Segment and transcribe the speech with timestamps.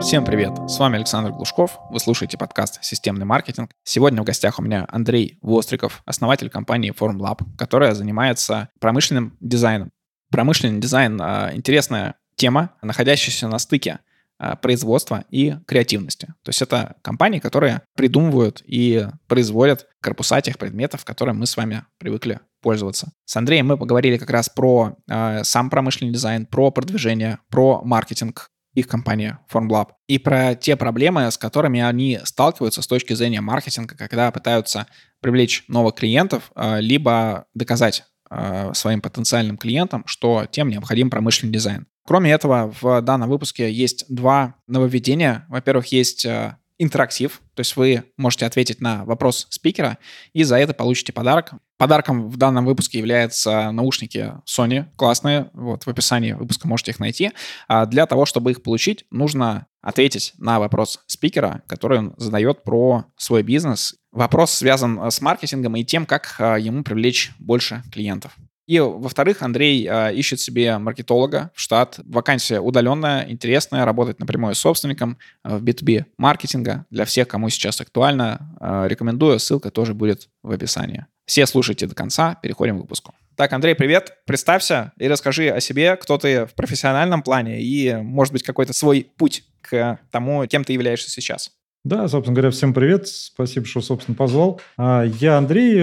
[0.00, 0.52] Всем привет!
[0.66, 1.78] С вами Александр Глушков.
[1.90, 3.70] Вы слушаете подкаст «Системный маркетинг».
[3.84, 9.90] Сегодня в гостях у меня Андрей Востриков, основатель компании Formlab, которая занимается промышленным дизайном.
[10.30, 13.98] Промышленный дизайн а,— интересная тема, находящаяся на стыке
[14.38, 16.28] а, производства и креативности.
[16.44, 21.84] То есть это компании, которые придумывают и производят корпуса тех предметов, которые мы с вами
[21.98, 23.12] привыкли пользоваться.
[23.26, 28.50] С Андреем мы поговорили как раз про э, сам промышленный дизайн, про продвижение, про маркетинг
[28.74, 33.96] их компания Formlab, и про те проблемы, с которыми они сталкиваются с точки зрения маркетинга,
[33.96, 34.86] когда пытаются
[35.20, 41.86] привлечь новых клиентов, э, либо доказать э, своим потенциальным клиентам, что тем необходим промышленный дизайн.
[42.06, 45.46] Кроме этого, в данном выпуске есть два нововведения.
[45.48, 49.98] Во-первых, есть э, интерактив, то есть вы можете ответить на вопрос спикера,
[50.32, 51.52] и за это получите подарок.
[51.76, 57.32] Подарком в данном выпуске являются наушники Sony, классные, вот в описании выпуска можете их найти.
[57.68, 63.04] А для того, чтобы их получить, нужно ответить на вопрос спикера, который он задает про
[63.16, 63.96] свой бизнес.
[64.10, 68.36] Вопрос связан с маркетингом и тем, как а, ему привлечь больше клиентов.
[68.70, 71.98] И, во-вторых, Андрей э, ищет себе маркетолога в штат.
[72.04, 76.86] Вакансия удаленная, интересная, работать напрямую с собственником э, в B2B маркетинга.
[76.88, 79.40] Для всех, кому сейчас актуально, э, рекомендую.
[79.40, 81.06] Ссылка тоже будет в описании.
[81.26, 83.12] Все слушайте до конца, переходим к выпуску.
[83.34, 84.18] Так, Андрей, привет.
[84.24, 89.10] Представься и расскажи о себе, кто ты в профессиональном плане и, может быть, какой-то свой
[89.16, 91.50] путь к тому, кем ты являешься сейчас.
[91.82, 93.08] Да, собственно говоря, всем привет.
[93.08, 94.60] Спасибо, что, собственно, позвал.
[94.76, 95.80] А, я Андрей,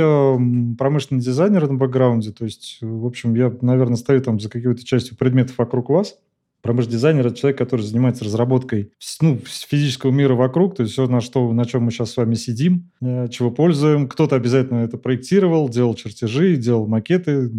[0.77, 2.31] промышленный дизайнер на бэкграунде.
[2.31, 6.19] То есть, в общем, я, наверное, стою там за какой-то частью предметов вокруг вас.
[6.61, 11.21] Промышленный дизайнер– это человек, который занимается разработкой ну, физического мира вокруг, то есть все, на,
[11.21, 14.07] что, на чем мы сейчас с вами сидим, э, чего пользуем.
[14.09, 17.51] Кто-то обязательно это проектировал, делал чертежи, делал макеты,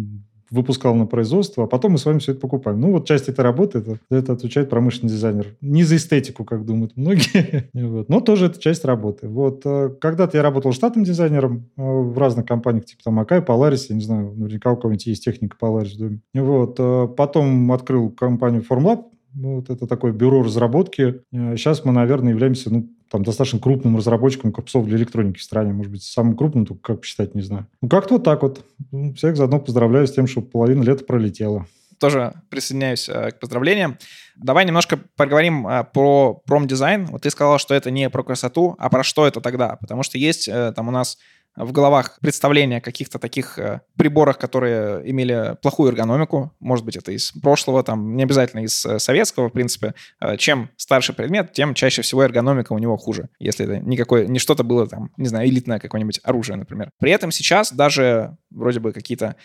[0.51, 2.79] выпускал на производство, а потом мы с вами все это покупаем.
[2.79, 5.55] Ну, вот часть этой работы, это, это отвечает промышленный дизайнер.
[5.61, 8.09] Не за эстетику, как думают многие, вот.
[8.09, 9.27] но тоже это часть работы.
[9.27, 9.61] Вот.
[9.65, 13.95] Э, когда-то я работал штатным дизайнером э, в разных компаниях, типа там Акай, Polaris, я
[13.95, 16.21] не знаю, наверняка у кого-нибудь есть техника Polaris в доме.
[16.33, 16.75] Вот.
[16.79, 21.21] Э, потом открыл компанию Formlab, вот это такое бюро разработки.
[21.31, 25.73] Сейчас мы, наверное, являемся ну, там, достаточно крупным разработчиком корпусов для электроники в стране.
[25.73, 27.67] Может быть, самым крупным, только как посчитать, не знаю.
[27.81, 28.65] Ну, как-то вот так вот.
[28.91, 31.65] Ну, всех заодно поздравляю с тем, что половина лета пролетела.
[31.99, 33.97] Тоже присоединяюсь э, к поздравлениям.
[34.37, 37.07] Давай немножко поговорим э, про промдизайн.
[37.07, 39.75] Вот ты сказал, что это не про красоту, а про что это тогда?
[39.75, 41.17] Потому что есть э, там у нас
[41.55, 46.53] в головах представление о каких-то таких э, приборах, которые имели плохую эргономику.
[46.59, 49.93] Может быть, это из прошлого, там, не обязательно из э, советского, в принципе.
[50.21, 53.29] Э, чем старше предмет, тем чаще всего эргономика у него хуже.
[53.39, 56.91] Если это никакое, не что-то было там, не знаю, элитное какое-нибудь оружие, например.
[56.99, 59.35] При этом сейчас даже вроде бы какие-то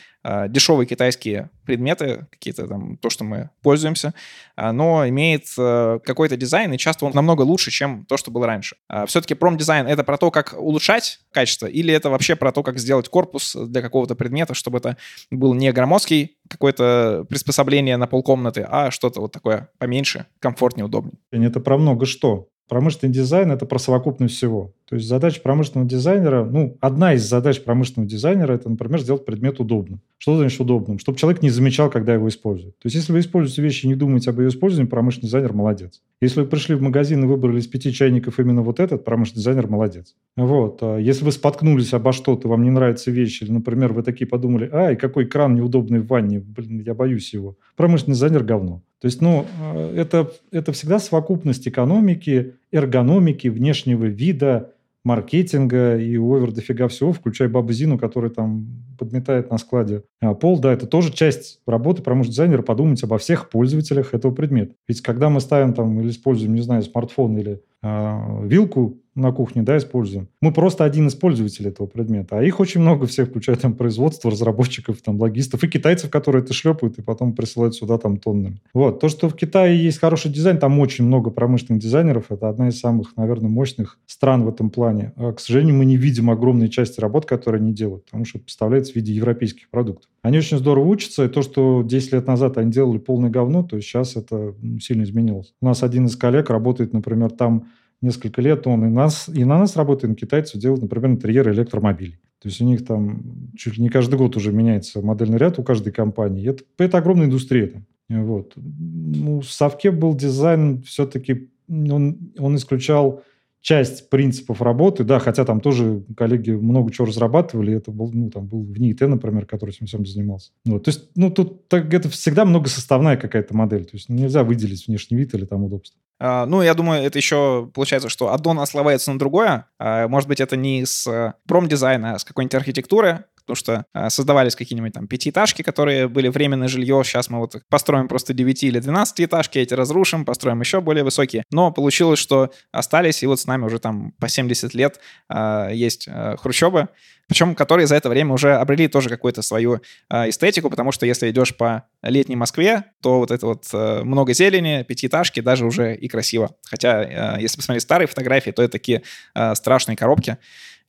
[0.48, 4.14] дешевые китайские предметы, какие-то там, то, что мы пользуемся,
[4.56, 8.76] но имеет какой-то дизайн, и часто он намного лучше, чем то, что было раньше.
[9.06, 13.09] Все-таки промдизайн— это про то, как улучшать качество, или это вообще про то, как сделать
[13.09, 14.97] корпус для какого-то предмета, чтобы это
[15.31, 21.15] был не громоздкий какое-то приспособление на полкомнаты, а что-то вот такое поменьше, комфортнее, удобнее.
[21.31, 22.49] Это про много что.
[22.69, 24.72] Промышленный дизайн– это про совокупность всего.
[24.88, 29.60] То есть задача промышленного дизайнера, ну, одна из задач промышленного дизайнера– это, например, сделать предмет
[29.60, 30.00] удобным.
[30.19, 30.98] Что значит удобным?
[30.98, 32.78] Чтобы человек не замечал, когда его использует.
[32.78, 36.00] То есть если вы используете вещи и не думаете об ее использовании, промышленный дизайнер молодец.
[36.22, 39.69] Если вы пришли в магазин и выбрали из пяти чайников именно вот этот, промышленный дизайнер
[39.69, 40.14] молодец.
[40.36, 40.78] Вот.
[40.81, 44.70] А если вы споткнулись обо что-то, вам не нравятся вещи, или, например, вы такие подумали,
[44.72, 47.58] ай, какой кран неудобный в ванне, блин, я боюсь его.
[47.76, 48.82] Промышленный дизайнер говно.
[49.04, 54.72] То есть, ну, э, это, это всегда совокупность экономики, эргономики, внешнего вида,
[55.04, 58.66] маркетинга и овер дофига всего, включая бабу Зину, которая там
[58.98, 60.59] подметает на складе а пол.
[60.59, 64.75] Да, это тоже часть работы промышленного дизайнера подумать обо всех пользователях этого предмета.
[64.88, 69.62] Ведь когда мы ставим там или используем, не знаю, смартфон или э, вилку, на кухне,
[69.62, 70.28] да, используем.
[70.41, 74.30] Мы просто один из пользователей этого предмета, а их очень много всех, включая там производство,
[74.30, 78.60] разработчиков, там логистов и китайцев, которые это шлепают и потом присылают сюда там тоннами.
[78.72, 79.00] Вот.
[79.00, 82.81] То, что в Китае есть хороший дизайн, там очень много промышленных дизайнеров, это одна из
[82.81, 85.12] самых, наверное, мощных стран в этом плане.
[85.16, 88.46] А, к сожалению, мы не видим огромной части работ, которые они делают, потому что это
[88.46, 90.11] поставляется в виде европейских продуктов.
[90.22, 93.81] Они очень здорово учатся, и то, что 10 лет назад они делали полное говно, то
[93.81, 95.55] сейчас это сильно изменилось.
[95.61, 97.66] У нас один из коллег работает, например, там
[98.04, 102.18] несколько лет он и, нас, и на нас работает, и китайцев делают, например, интерьеры электромобилей.
[102.40, 105.62] То есть у них там чуть ли не каждый год уже меняется модельный ряд у
[105.62, 106.48] каждой компании.
[106.48, 107.68] Это, это огромная индустрия.
[107.68, 107.86] Там.
[108.26, 108.52] Вот.
[108.56, 113.22] Ну, в Совке был дизайн все-таки, он, он исключал
[113.64, 118.46] часть принципов работы, да, хотя там тоже коллеги много чего разрабатывали, это был, ну, там
[118.46, 120.50] был в НИИТ, например, который этим всем занимался.
[120.66, 124.87] Вот, то есть, ну, тут так, это всегда многосоставная какая-то модель, то есть нельзя выделить
[124.87, 125.99] внешний вид или там удобство.
[126.22, 129.66] Uh, ну, я думаю, это еще получается, что одно наслаивается на другое.
[129.81, 134.11] Uh, может быть, это не с uh, промдизайна, а с какой-нибудь архитектуры, потому что э,
[134.11, 137.02] создавались какие-нибудь там пятиэтажки, которые были временное жилье.
[137.05, 141.44] Сейчас мы вот построим просто 9 или 12 этажки, эти разрушим, построим еще более высокие.
[141.50, 146.08] Но получилось, что остались, и вот с нами уже там по 70 лет э, есть
[146.08, 146.88] э, хрущобы,
[147.26, 149.81] причем которые за это время уже обрели тоже какую-то свою
[150.11, 154.35] э, эстетику, потому что если идешь по летней Москве, то вот это вот э, много
[154.35, 156.55] зелени, пятиэтажки, даже уже и красиво.
[156.69, 159.02] Хотя, э, если посмотреть старые фотографии, то это такие
[159.35, 160.38] э, страшные коробки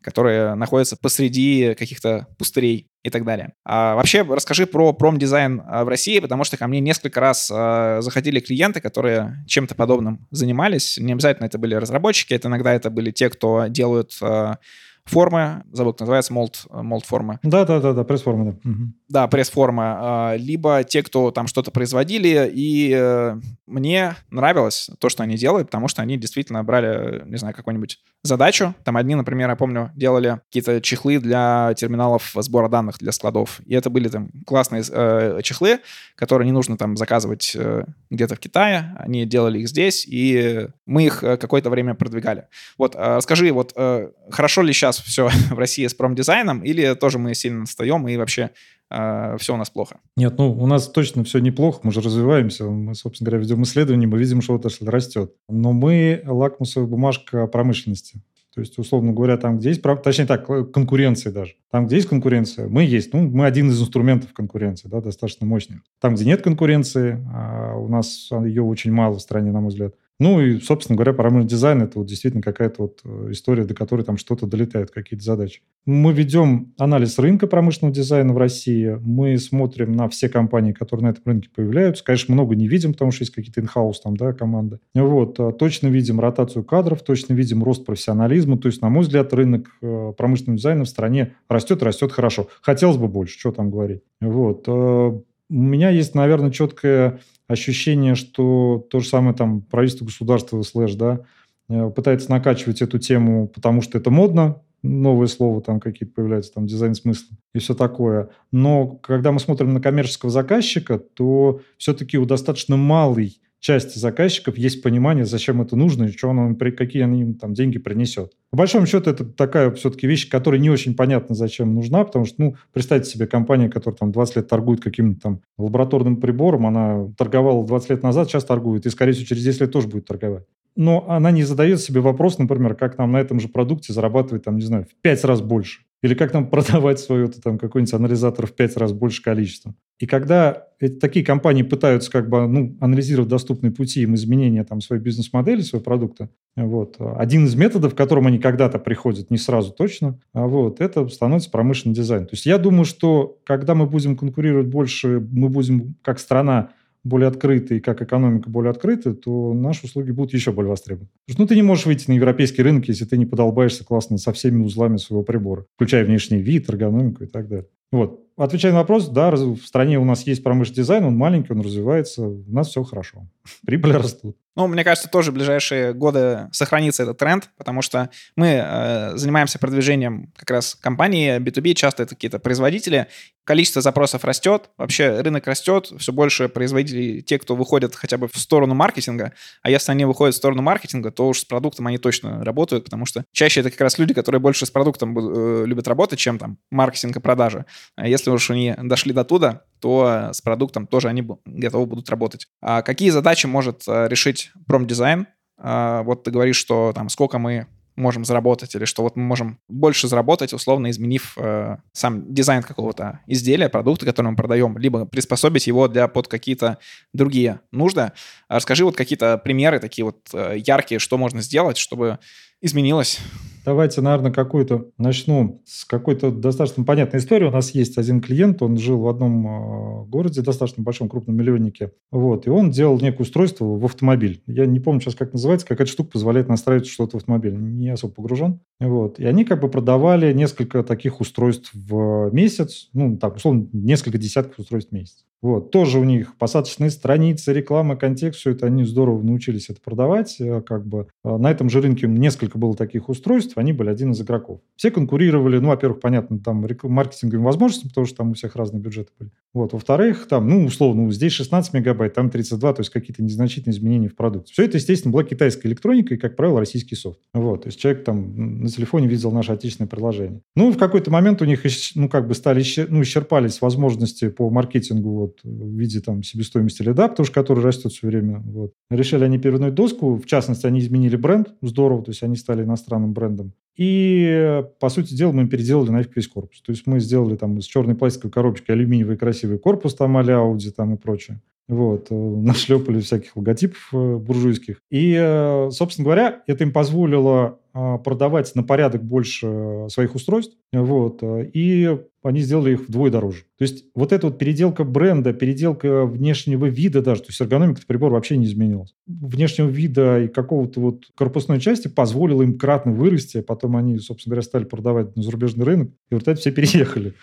[0.06, 3.54] которые находятся посреди каких-то пустырей и так далее.
[3.66, 8.02] А вообще расскажи про промдизайн а, в России, потому что ко мне несколько раз а,
[8.02, 11.00] заходили клиенты, которые чем-то подобным занимались.
[11.00, 14.60] Не обязательно это были разработчики, это иногда это были те, кто делают а,
[15.06, 17.40] формы, забыл, как называется, молд, молд формы.
[17.44, 18.72] Да-да-да, пресс-форма, да.
[19.08, 19.98] Да, пресс-форма.
[20.00, 25.68] А, либо те, кто там что-то производили, и э, мне нравилось то, что они делают,
[25.68, 28.74] потому что они действительно брали, не знаю, какую-нибудь задачу.
[28.84, 33.62] Там одни, например, я помню, делали какие-то чехлы для терминалов сбора данных для складов.
[33.66, 35.80] И это были там классные э, чехлы,
[36.16, 38.96] которые не нужно там заказывать э, где-то в Китае.
[38.98, 42.48] Они делали их здесь, и мы их э, какое-то время продвигали.
[42.78, 47.20] Вот, э, скажи, вот э, хорошо ли сейчас все в России с промдизайном, или тоже
[47.20, 48.52] мы сильно отстаем и вообще
[48.88, 49.98] все у нас плохо?
[50.16, 54.06] Нет, ну у нас точно все неплохо, мы же развиваемся, мы, собственно говоря, ведем исследования,
[54.06, 55.34] мы видим, что отрасль растет.
[55.50, 58.22] Но мы лакмусовая бумажка промышленности.
[58.54, 61.56] То есть, условно говоря, там, где есть, точнее так, конкуренция даже.
[61.72, 63.12] Там, где есть конкуренция, мы есть.
[63.12, 65.82] Ну, мы один из инструментов конкуренции, да, достаточно мощный.
[66.00, 69.96] Там, где нет конкуренции, а у нас ее очень мало в стране, на мой взгляд,
[70.18, 74.04] ну и, собственно говоря, промышленный дизайн– это вот действительно какая-то вот э, история, до которой
[74.04, 75.62] там что-то долетает, какие-то задачи.
[75.86, 78.98] Мы ведем анализ рынка промышленного дизайна в России.
[79.02, 82.04] Мы смотрим на все компании, которые на этом рынке появляются.
[82.04, 84.80] Конечно, много не видим, потому что есть какие-то инхаус там, да, команды.
[84.94, 85.38] Вот.
[85.40, 88.58] А точно видим ротацию кадров, точно видим рост профессионализма.
[88.58, 92.48] То есть, на мой взгляд, рынок э, промышленного дизайна в стране растет, растет хорошо.
[92.62, 94.02] Хотелось бы больше, что там говорить.
[94.22, 94.64] Вот.
[94.68, 100.96] Э, у меня есть, наверное, четкое ощущение, что то же самое там правительство государства slash,
[100.96, 101.22] да,
[101.70, 106.68] э, пытается накачивать эту тему, потому что это модно, новые слова там какие-то появляются, там
[106.68, 108.30] дизайн смысла и все такое.
[108.52, 114.84] Но когда мы смотрим на коммерческого заказчика, то все-таки у достаточно малый части заказчиков есть
[114.84, 118.34] понимание, зачем это нужно и что оно, какие они им там деньги принесет.
[118.52, 122.36] По большому счету, это такая все-таки вещь, которая не очень понятна, зачем нужна, потому что,
[122.38, 127.66] ну, представьте себе компания, которая там 20 лет торгует каким-то там лабораторным прибором, она торговала
[127.66, 130.44] 20 лет назад, сейчас торгует, и, скорее всего, через 10 лет тоже будет торговать.
[130.76, 134.58] Но она не задает себе вопрос, например, как нам на этом же продукте зарабатывать, там,
[134.58, 135.82] не знаю, в 5 раз больше.
[136.06, 139.74] Или как нам продавать свой там какой-нибудь анализатор в 5 раз больше количества.
[140.00, 144.82] И когда эти, такие компании пытаются как бы ну, анализировать доступные пути им изменения там,
[144.82, 149.72] своей бизнес-модели, своего продукта, вот, один из методов, к которому они когда-то приходят, не сразу
[149.72, 152.26] точно, а вот, это становится промышленный дизайн.
[152.26, 156.70] То есть я думаю, что когда мы будем конкурировать больше, мы будем как страна
[157.06, 161.08] более открыты как экономика более открыта, то наши услуги будут еще более востребованы.
[161.26, 164.18] Потому что ну, ты не можешь выйти на европейский рынок, если ты не подолбаешься классно
[164.18, 167.68] со всеми узлами своего прибора, включая внешний вид, эргономику и так далее.
[167.92, 168.25] Вот.
[168.38, 172.24] Отвечая на вопрос, да, в стране у нас есть промышленный дизайн, он маленький, он развивается,
[172.24, 173.28] у нас все хорошо.
[173.66, 174.36] Прибыли растут.
[174.56, 179.60] Ну, мне кажется, тоже в ближайшие годы сохранится этот тренд, потому что мы э, занимаемся
[179.60, 183.08] продвижением как раз компании B2B, часто это какие-то производители.
[183.44, 188.38] Количество запросов растет, вообще рынок растет, все больше производителей, те, кто выходят хотя бы в
[188.38, 192.44] сторону маркетинга, а если они выходят в сторону маркетинга, то уж с продуктом они точно
[192.44, 196.18] работают, потому что чаще это как раз люди, которые больше с продуктом э, любят работать,
[196.18, 197.66] чем там маркетинг и продажи.
[197.98, 202.48] А если уж они дошли до туда, то с продуктом тоже они готовы будут работать.
[202.62, 205.28] А какие задачи может э, решить промдизайн?
[205.58, 209.60] А, вот ты говоришь, что там сколько мы можем заработать, или что вот мы можем
[209.70, 215.68] больше заработать, условно изменив э, сам дизайн какого-то изделия, продукта, который мы продаем, либо приспособить
[215.68, 216.78] его для под какие-то
[217.14, 218.12] другие нужды.
[218.48, 222.20] А расскажи вот какие-то примеры такие вот э, яркие, что можно сделать, чтобы
[222.62, 223.20] изменилось
[223.66, 227.48] Давайте, наверное, какую-то начну с какой-то достаточно понятной истории.
[227.48, 231.92] У нас есть один клиент, он жил в одном э, городе, достаточно большом, крупном миллионнике.
[232.12, 234.44] Вот, и он делал некое устройство в автомобиль.
[234.46, 237.56] Я не помню сейчас, как называется, какая-то штука позволяет настраивать что-то в автомобиль.
[237.56, 238.60] Не особо погружен.
[238.80, 239.20] Вот.
[239.20, 244.60] И они как бы продавали несколько таких устройств в месяц, ну, так, условно, несколько десятков
[244.60, 245.26] устройств в месяц.
[245.46, 245.70] Вот.
[245.70, 250.38] Тоже у них посадочные страницы, реклама, контекст, все это они здорово научились это продавать.
[250.40, 251.06] Э, как бы.
[251.24, 254.62] А на этом же рынке несколько было таких устройств, они были один из игроков.
[254.76, 259.12] Все конкурировали, ну, во-первых, понятно, там маркетинговыми возможностями, потому что там у всех разные бюджеты
[259.20, 259.30] были.
[259.54, 259.74] Вот.
[259.74, 264.16] Во-вторых, там, ну, условно, здесь 16 мегабайт, там 32, то есть какие-то незначительные изменения в
[264.16, 264.52] продукте.
[264.52, 267.20] Все это, естественно, была китайская электроника и, как правило, российский софт.
[267.36, 267.62] Вот.
[267.62, 270.42] То есть человек там на телефоне видел наше отечественное приложение.
[270.56, 271.62] Ну, в какой-то момент у них,
[271.94, 277.08] ну, как бы стали, ну, исчерпались возможности по маркетингу вот, в виде там себестоимости лида,
[277.08, 278.40] потому что который растет все время.
[278.46, 278.74] Вот.
[278.90, 283.14] Решили они перевернуть доску, в частности, они изменили бренд, здорово, то есть они стали иностранным
[283.14, 283.54] брендом.
[283.78, 286.62] И, по сути дела, мы переделали нафиг весь корпус.
[286.62, 290.72] То есть мы сделали там из черной пластиковой коробочки алюминиевый красивый корпус, там а-ля Audi
[290.72, 291.42] там и прочее.
[291.68, 294.78] Вот, э, нашлепали всяких логотипов э, буржуйских.
[294.90, 297.60] И, э, собственно говоря, это им позволило а,
[298.04, 300.56] продавать на порядок больше своих устройств.
[300.72, 303.42] Вот, и они сделали их вдвое дороже.
[303.58, 308.14] То есть вот эта вот переделка бренда, переделка внешнего вида даже, то есть эргономика прибора
[308.14, 308.96] вообще не изменилась.
[309.06, 314.32] Внешнего вида и какого-то вот корпусной части позволила им кратно вырасти, а потом они, собственно
[314.32, 317.14] говоря, стали продавать на зарубежный рынок, и вот это все переехали.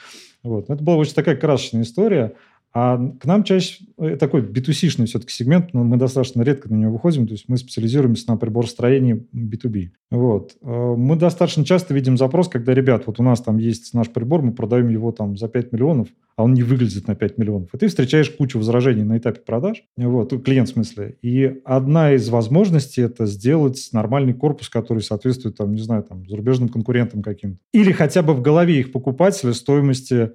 [0.43, 0.71] Вот.
[0.71, 2.35] Это была очень такая красочная история.
[2.75, 6.93] А к нам чаще э, такой B2C-шный все-таки сегмент, но мы достаточно редко на него
[6.93, 9.91] выходим, то есть мы специализируемся на приборостроении B2B.
[10.11, 10.57] Вот.
[10.63, 14.41] Э, мы достаточно часто видим запрос, когда, ребят, вот у нас там есть наш прибор,
[14.41, 17.75] мы продаем его там за 5 миллионов, а он не выглядит на 5 миллионов.
[17.75, 21.17] И ты встречаешь кучу возражений на этапе продаж, вот, клиент в смысле.
[21.21, 26.71] И одна из возможностей– это сделать нормальный корпус, который соответствует, там, не знаю, там, зарубежным
[26.71, 27.59] конкурентам каким-то.
[27.73, 30.31] Или хотя бы в голове их покупателя стоимости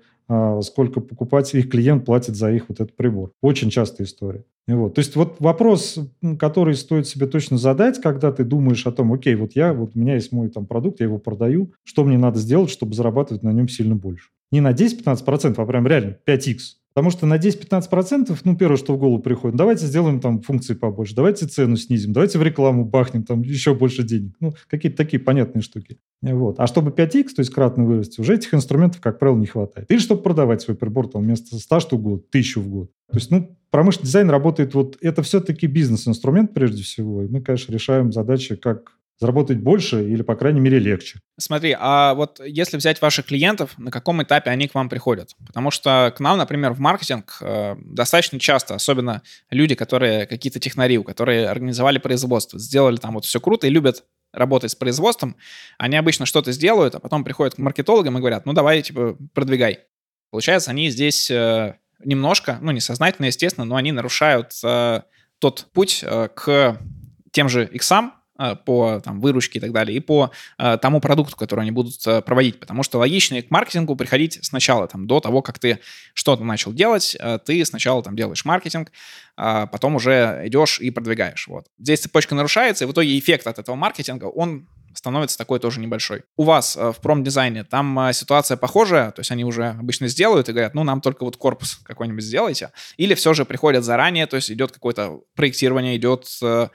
[0.62, 3.32] сколько покупатель, их клиент платит за их вот этот прибор.
[3.42, 4.44] Очень частая история.
[4.68, 4.96] Вот.
[4.96, 5.98] То есть вот вопрос,
[6.38, 10.00] который стоит себе точно задать, когда ты думаешь о том, окей, вот я, вот у
[10.00, 13.54] меня есть мой там продукт, я его продаю, что мне надо сделать, чтобы зарабатывать на
[13.54, 14.30] нем сильно больше.
[14.52, 16.58] Не на 10-15%, а прям реально 5x.
[16.98, 21.14] Потому что на 10-15%, ну, первое, что в голову приходит, давайте сделаем там функции побольше,
[21.14, 24.34] давайте цену снизим, давайте в рекламу бахнем там еще больше денег.
[24.40, 26.00] Ну, какие-то такие понятные штуки.
[26.24, 26.60] Вот.
[26.60, 29.92] А чтобы 5x, то есть кратно вырасти, уже этих инструментов, как правило, не хватает.
[29.92, 32.92] Или чтобы продавать свой прибор там вместо 100 штук в год, 1000 в год.
[33.12, 34.98] То есть, ну, промышленный дизайн работает вот...
[35.00, 37.22] Это все-таки бизнес-инструмент прежде всего.
[37.22, 41.20] И мы, конечно, решаем задачи, как заработать больше или, по крайней мере, легче.
[41.40, 45.36] Смотри, а вот если взять ваших клиентов, на каком этапе они к вам приходят?
[45.46, 51.02] Потому что к нам, например, в маркетинг э, достаточно часто, особенно люди, которые какие-то технари,
[51.04, 55.36] которые организовали производство, сделали там вот все круто и любят работать с производством,
[55.78, 59.80] они обычно что-то сделают, а потом приходят к маркетологам и говорят, ну давай, типа, продвигай.
[60.30, 65.02] Получается, они здесь э, немножко, ну, несознательно, естественно, но они нарушают э,
[65.40, 66.80] тот путь э, к
[67.32, 68.14] тем же иксам,
[68.66, 72.22] по там, выручке и так далее, и по э, тому продукту, который они будут э,
[72.22, 72.60] проводить.
[72.60, 75.80] Потому что логичнее к маркетингу приходить сначала, там, до того, как ты
[76.14, 78.92] что-то начал делать, э, ты сначала там делаешь маркетинг,
[79.36, 81.48] а потом уже идешь и продвигаешь.
[81.48, 81.68] Вот.
[81.80, 86.24] Здесь цепочка нарушается, и в итоге эффект от этого маркетинга, он становится такой тоже небольшой.
[86.36, 90.50] У вас э, в промдизайне там э, ситуация похожая, то есть они уже обычно сделают
[90.50, 92.72] и говорят, ну, нам только вот корпус какой-нибудь сделайте.
[92.98, 96.70] Или все же приходят заранее, то есть идет какое-то проектирование, идет э,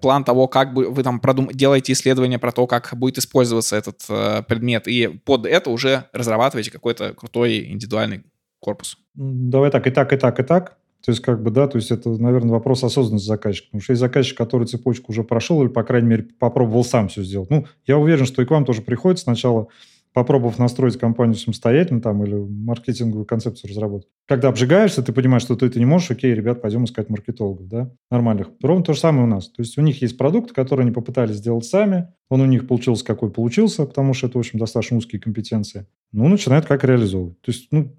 [0.00, 1.48] план того, как вы там продум...
[1.52, 7.12] делаете исследование про то, как будет использоваться этот предмет, и под это уже разрабатываете какой-то
[7.12, 8.24] крутой индивидуальный
[8.60, 8.96] корпус.
[9.14, 10.78] Давай так, и так, и так, и так.
[11.04, 13.66] То есть, как бы, да, то есть это, наверное, вопрос осознанности заказчика.
[13.66, 17.22] Потому что есть заказчик, который цепочку уже прошел или, по крайней мере, попробовал сам все
[17.22, 17.50] сделать.
[17.50, 19.68] Ну, я уверен, что и к вам тоже приходит сначала
[20.14, 24.08] попробовав настроить компанию самостоятельно там или маркетинговую концепцию разработать.
[24.26, 27.90] Когда обжигаешься, ты понимаешь, что ты это не можешь, окей, ребят, пойдем искать маркетологов, да,
[28.12, 28.50] нормальных.
[28.62, 29.48] Ровно то же самое у нас.
[29.48, 33.04] То есть у них есть продукт, который они попытались сделать сами, он у них получился
[33.04, 35.86] какой получился, потому что это, в общем, достаточно узкие компетенции.
[36.12, 37.40] Ну, начинают как реализовывать.
[37.40, 37.92] То есть, ну,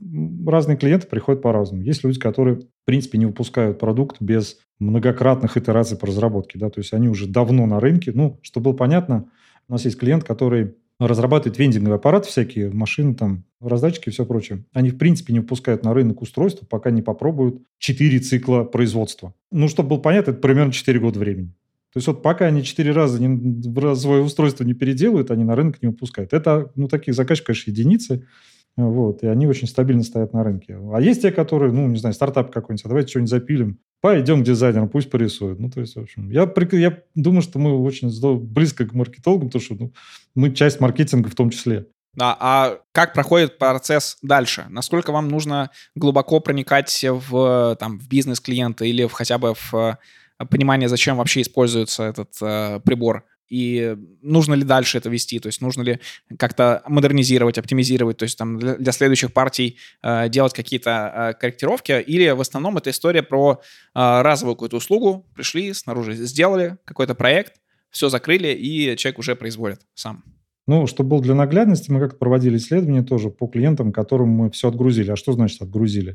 [0.47, 1.83] разные клиенты приходят по-разному.
[1.83, 6.79] Есть люди, которые, в принципе, не выпускают продукт без многократных итераций по разработке, да, то
[6.79, 8.13] есть они уже давно на рынке.
[8.15, 9.29] Ну, чтобы было понятно,
[9.67, 14.65] у нас есть клиент, который разрабатывает вендинговые аппараты всякие, машины там, раздатчики и все прочее.
[14.73, 19.33] Они, в принципе, не выпускают на рынок устройства, пока не попробуют 4 цикла производства.
[19.51, 21.53] Ну, чтобы было понятно, это примерно 4 года времени.
[21.91, 25.81] То есть вот пока они 4 раза не, свое устройство не переделают, они на рынок
[25.81, 26.33] не выпускают.
[26.33, 28.25] Это, ну, таких заказчиков, конечно, единицы.
[28.77, 30.77] Вот, и они очень стабильно стоят на рынке.
[30.93, 34.45] А есть те, которые, ну, не знаю, стартап какой-нибудь, а давайте что-нибудь запилим, пойдем к
[34.45, 35.59] дизайнеру, пусть порисует.
[35.59, 39.63] Ну, то есть, в общем, я, я думаю, что мы очень близко к маркетологам, потому
[39.63, 39.93] что ну,
[40.35, 41.87] мы часть маркетинга в том числе.
[42.13, 44.67] Да, а как проходит процесс дальше?
[44.69, 49.73] Насколько вам нужно глубоко проникать в, там, в бизнес клиента или в, хотя бы в
[49.73, 49.95] э,
[50.51, 53.25] понимание, зачем вообще используется этот э, прибор?
[53.49, 55.99] И нужно ли дальше это вести, то есть нужно ли
[56.37, 62.01] как-то модернизировать, оптимизировать, то есть там для, для следующих партий э, делать какие-то э, корректировки,
[62.01, 63.61] или в основном это история про
[63.93, 67.53] э, разовую какую-то услугу, пришли, снаружи сделали какой-то проект,
[67.91, 70.23] все закрыли, и человек уже производит сам.
[70.67, 74.67] Ну, чтобы было для наглядности, мы как-то проводили исследования тоже по клиентам, которым мы все
[74.67, 75.11] отгрузили.
[75.11, 76.13] А что значит отгрузили?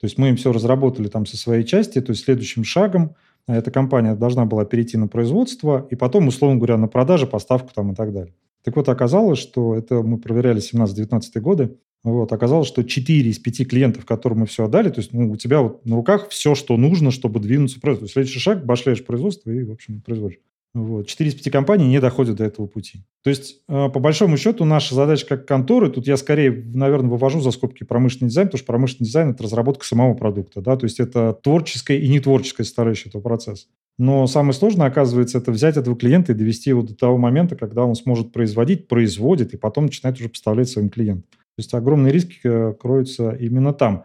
[0.00, 3.14] То есть мы им все разработали там со своей части, то есть следующим шагом
[3.48, 7.92] эта компания должна была перейти на производство и потом, условно говоря, на продажи, поставку там
[7.92, 8.34] и так далее.
[8.64, 13.68] Так вот, оказалось, что это мы проверяли 17-19 годы, вот, оказалось, что 4 из 5
[13.68, 16.76] клиентов, которым мы все отдали, то есть ну, у тебя вот на руках все, что
[16.76, 18.12] нужно, чтобы двинуться в производство.
[18.12, 20.38] Следующий шаг– башляешь производство и, в общем, производишь.
[20.74, 21.06] Вот.
[21.06, 23.04] 4 из 5 компаний не доходят до этого пути.
[23.22, 27.40] То есть, э, по большому счету, наша задача как конторы, тут я скорее, наверное, вывожу
[27.40, 30.62] за скобки промышленный дизайн, потому что промышленный дизайн– это разработка самого продукта.
[30.62, 30.76] Да?
[30.76, 33.66] То есть, это творческая и нетворческая составляющая этого процесса.
[33.98, 37.84] Но самое сложное, оказывается, это взять этого клиента и довести его до того момента, когда
[37.84, 41.28] он сможет производить, производит, и потом начинает уже поставлять своим клиентам.
[41.30, 44.04] То есть огромные риски э, кроются именно там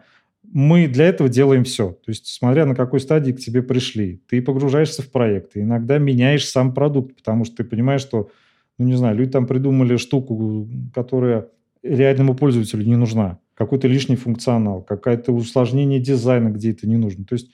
[0.52, 1.90] мы для этого делаем все.
[1.90, 6.46] То есть, смотря на какой стадии к тебе пришли, ты погружаешься в проект, иногда меняешь
[6.46, 8.30] сам продукт, потому что ты понимаешь, что,
[8.78, 11.48] ну, не знаю, люди там придумали штуку, которая
[11.82, 13.38] реальному пользователю не нужна.
[13.54, 17.24] Какой-то лишний функционал, какое-то усложнение дизайна, где это не нужно.
[17.24, 17.50] То есть,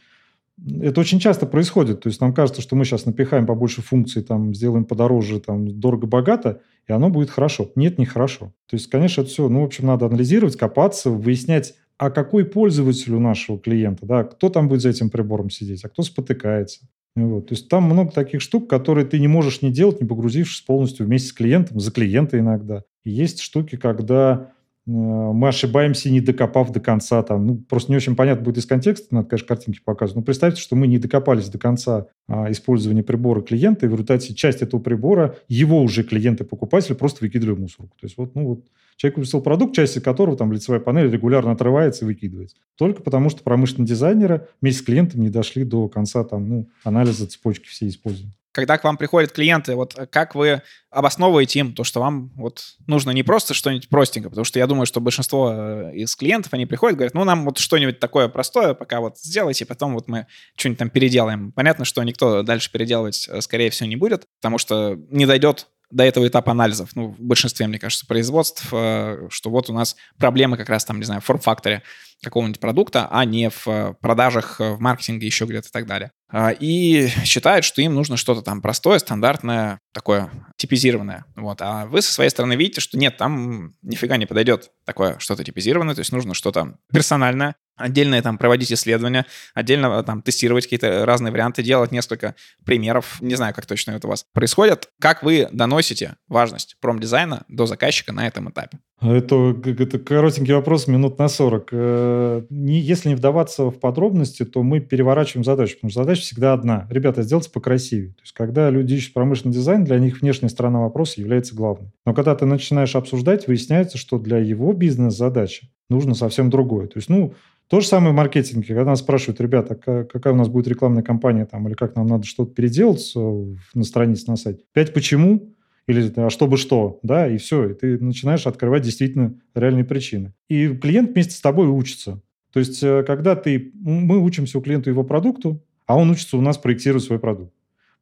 [0.81, 2.01] это очень часто происходит.
[2.01, 6.61] То есть нам кажется, что мы сейчас напихаем побольше функций, там, сделаем подороже, там, дорого-богато,
[6.87, 7.73] и оно будет хорошо.
[7.75, 8.53] Нет, не хорошо.
[8.69, 11.75] То есть, конечно, это все, ну, в общем, надо анализировать, копаться, выяснять,
[12.05, 15.89] а какой пользователь у нашего клиента, да, кто там будет за этим прибором сидеть, а
[15.89, 16.87] кто спотыкается.
[17.17, 17.47] Вот.
[17.47, 21.07] То есть там много таких штук, которые ты не можешь не делать, не погрузившись полностью
[21.07, 22.83] вместе с клиентом, за клиента иногда.
[23.05, 24.53] И есть штуки, когда
[24.87, 27.23] мы ошибаемся, не докопав до конца.
[27.23, 30.17] Там, ну, просто не очень понятно будет из контекста, надо, конечно, картинки показывать.
[30.17, 34.35] Но представьте, что мы не докопались до конца а, использования прибора клиента, и в результате
[34.35, 37.97] часть этого прибора его уже клиенты покупатели просто выкидывали в мусорку.
[37.99, 38.65] То есть вот, ну, вот
[38.97, 42.57] человек выпустил продукт, часть которого там лицевая панель регулярно отрывается и выкидывается.
[42.77, 47.27] Только потому, что промышленные дизайнеры вместе с клиентом не дошли до конца там, ну, анализа
[47.27, 51.99] цепочки всей использования когда к вам приходят клиенты, вот как вы обосновываете им то, что
[51.99, 56.15] вам вот нужно не просто что-нибудь простенькое, потому что я думаю, что большинство э, из
[56.15, 60.07] клиентов, они приходят, говорят, ну, нам вот что-нибудь такое простое пока вот сделайте, потом вот
[60.07, 61.51] мы что-нибудь там переделаем.
[61.51, 66.05] Понятно, что никто дальше переделывать, э, скорее всего, не будет, потому что не дойдет до
[66.05, 70.57] этого этапа анализов, ну, в большинстве, мне кажется, производств, э, что вот у нас проблемы
[70.57, 71.83] как раз там, не знаю, в форм-факторе
[72.23, 76.11] какого-нибудь продукта, а не в продажах, в маркетинге, еще где-то и так далее.
[76.31, 81.27] А, и считают, что им нужно что-то там простое, стандартное, такое типизированное.
[81.37, 81.59] Вот.
[81.61, 85.95] А вы со своей стороны видите, что нет, там нифига не подойдет такое что-то типизированное,
[85.95, 91.63] то есть нужно что-то персональное, отдельно там проводить исследования, отдельно там тестировать какие-то разные варианты,
[91.63, 92.35] делать несколько
[92.65, 93.19] примеров.
[93.21, 94.91] Не знаю, как точно это у вас происходит.
[95.01, 98.79] Как вы доносите важность промдизайна до заказчика на этом этапе?
[99.01, 101.69] Это, это коротенький вопрос, минут на 40.
[101.73, 106.87] Э, если не вдаваться в подробности, то мы переворачиваем задачу, потому что задача всегда одна.
[106.91, 108.15] Ребята, сделайте покрасивее.
[108.15, 111.93] То есть, когда люди ищут промышленный дизайн, для них внешняя сторона вопроса является главной.
[112.07, 116.87] Но когда ты начинаешь обсуждать, выясняется, что для его бизнес-задачи нужно совсем другое.
[116.87, 117.35] То есть, ну,
[117.69, 118.69] то же самое в маркетинге.
[118.69, 122.25] Когда нас спрашивают, ребята, какая у нас будет рекламная кампания там, или как нам надо
[122.25, 124.65] что-то переделать на странице на сайте.
[124.73, 125.55] Пять почему?
[125.87, 130.33] или а чтобы что, да, и все, и ты начинаешь открывать действительно реальные причины.
[130.49, 132.23] И клиент вместе с тобой учится.
[132.53, 136.41] То есть, э, когда ты, мы учимся у клиента его продукту, а он учится у
[136.41, 137.53] нас проектировать свой продукт.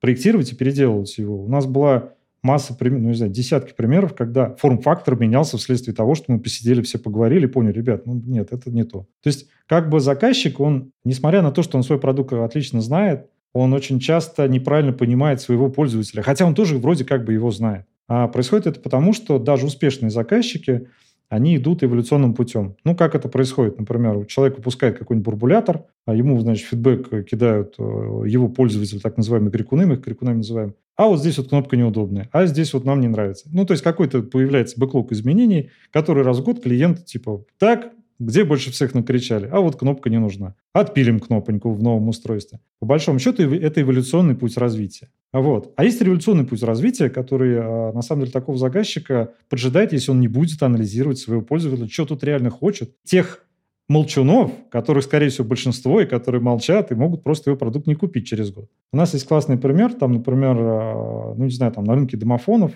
[0.00, 1.42] Проектировать и переделывать его.
[1.42, 2.10] У нас была
[2.42, 6.98] масса, ну, не знаю, десятки примеров, когда форм-фактор менялся вследствие того, что мы посидели, все
[6.98, 9.06] поговорили, поняли, ребят, ну нет, это не то.
[9.22, 13.28] То есть как бы заказчик, он, несмотря на то, что он свой продукт отлично знает,
[13.52, 17.86] он очень часто неправильно понимает своего пользователя, хотя он тоже вроде как бы его знает.
[18.08, 20.88] А происходит это потому, что даже успешные заказчики,
[21.28, 22.76] они идут эволюционным путем.
[22.84, 23.78] Ну, как это происходит?
[23.78, 27.82] Например, человек выпускает какой-нибудь бурбулятор, а ему, значит, фидбэк кидают э,
[28.26, 30.74] его пользователи, так называемые крикуны, мы их крикунами называем.
[30.96, 33.48] А вот здесь вот кнопка неудобная, а здесь вот нам не нравится.
[33.52, 38.44] Ну, то есть какой-то появляется бэклог изменений, который раз в год клиент типа, так, где
[38.44, 39.48] больше всех накричали?
[39.50, 40.54] А вот кнопка не нужна.
[40.72, 42.60] Отпилим кнопоньку в новом устройстве.
[42.78, 45.08] По большому счету, это эволюционный путь развития.
[45.32, 45.72] А вот.
[45.76, 50.20] А есть революционный путь развития, который, а, на самом деле, такого заказчика поджидает, если он
[50.20, 52.94] не будет анализировать своего пользователя, что тут реально хочет.
[53.02, 53.44] Тех
[53.92, 58.26] молчунов, которых, скорее всего, большинство, и которые молчат, и могут просто его продукт не купить
[58.26, 58.68] через год.
[58.92, 62.72] У нас есть классный пример, там, например, а, ну, не знаю, там на рынке домофонов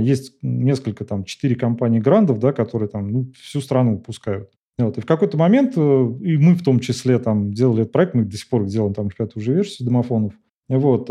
[0.00, 4.50] есть несколько, там, четыре компании грандов, да, которые там ну, всю страну выпускают.
[4.78, 4.98] Вот.
[4.98, 5.80] И в какой-то момент, э,
[6.20, 9.08] и мы в том числе там делали этот проект, мы до сих пор делаем там
[9.08, 10.32] пятую уже версию домофонов,
[10.68, 11.08] Вот.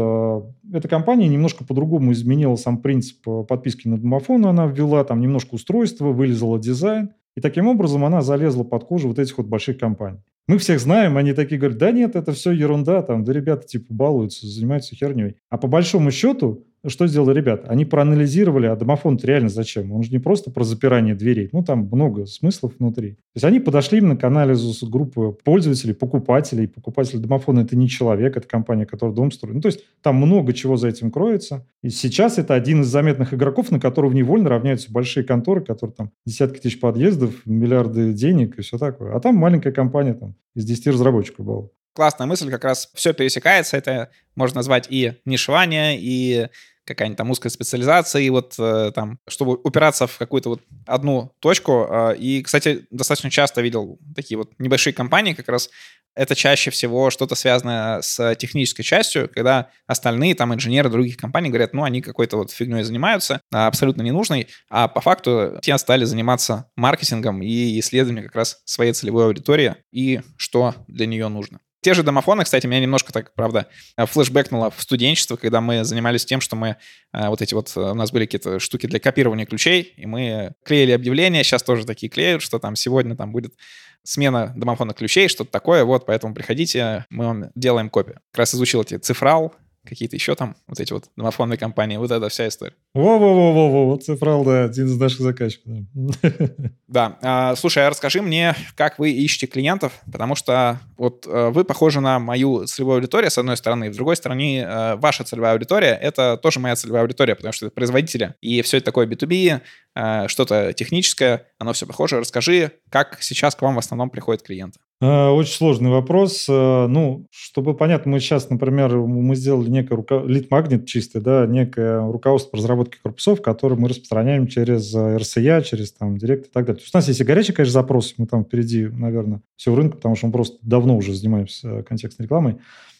[0.73, 4.45] Эта компания немножко по-другому изменила сам принцип э, подписки на домофон.
[4.45, 7.11] Она ввела там немножко устройства, вылезала дизайн.
[7.35, 10.19] И таким образом она залезла под кожу вот этих вот больших компаний.
[10.47, 13.87] Мы всех знаем, они такие говорят, да нет, это все ерунда, там, да ребята типа
[13.89, 15.37] балуются, занимаются херней.
[15.49, 17.67] А по большому счету что сделали ребята?
[17.67, 19.91] Они проанализировали, а домофон реально зачем?
[19.91, 21.49] Он же не просто про запирание дверей.
[21.51, 23.11] Ну, там много смыслов внутри.
[23.11, 26.67] То есть они подошли именно к анализу группы пользователей, покупателей.
[26.67, 29.55] Покупатель домофона– это не человек, это компания, которая дом строит.
[29.55, 31.65] Ну, то есть там много чего за этим кроется.
[31.81, 36.11] И сейчас это один из заметных игроков, на которого невольно равняются большие конторы, которые там
[36.25, 39.15] десятки тысяч подъездов, миллиарды денег и все такое.
[39.15, 43.77] А там маленькая компания там из 10 разработчиков была классная мысль, как раз все пересекается.
[43.77, 46.49] Это можно назвать и нишевание, и
[46.85, 51.87] какая-нибудь там узкая специализация, и вот э, там, чтобы упираться в какую-то вот одну точку.
[51.89, 55.69] Э, и, кстати, достаточно часто видел такие вот небольшие компании, как раз
[56.15, 61.73] это чаще всего что-то связанное с технической частью, когда остальные там инженеры других компаний говорят,
[61.73, 67.41] ну, они какой-то вот фигней занимаются, абсолютно ненужной, а по факту те стали заниматься маркетингом
[67.41, 71.59] и исследованием как раз своей целевой аудитории и что для нее нужно.
[71.85, 76.41] Те же домофоны, кстати, меня немножко так, правда, флешбэкнуло в студенчество, когда мы занимались тем,
[76.41, 76.77] что мы
[77.13, 80.53] э, вот эти вот, э, у нас были какие-то штуки для копирования ключей, и мы
[80.65, 83.53] клеили объявления, сейчас тоже такие клеют, что там сегодня там будет
[84.01, 88.19] смена домофонных ключей, что-то такое, вот, поэтому приходите, мы вам делаем копию.
[88.31, 89.53] Как раз изучил эти цифрал,
[89.85, 92.73] какие-то еще там, вот эти вот домофонные компании, вот эта вся история.
[92.93, 95.73] Во-во-во-во, вот цифрал, да, один из наших заказчиков.
[96.87, 101.65] Да, а, слушай, а расскажи мне, как вы ищете клиентов, потому что вот а, вы
[101.65, 105.97] похожи на мою целевую аудиторию, с одной стороны, с другой стороны, а, ваша целевая аудитория—
[106.01, 109.61] это тоже моя целевая аудитория, потому что это производители, и все это такое B2B,
[109.95, 112.19] а, что-то техническое, оно все похоже.
[112.19, 114.79] Расскажи, как сейчас к вам в основном приходят клиенты?
[115.01, 116.47] А, очень сложный вопрос.
[116.49, 120.21] А, ну, чтобы понятно, мы сейчас, например, мы сделали некое руко...
[120.25, 126.17] лид-магнит чистый, да, некое руководство по разработке корпусов, которое мы распространяем через RCA, через там
[126.17, 126.79] Директ и так далее.
[126.79, 129.95] То есть у нас есть и горячий, конечно, запрос, мы там впереди, наверное, всего рынка,
[129.95, 132.57] потому что мы просто давно уже занимаемся контекстной рекламой.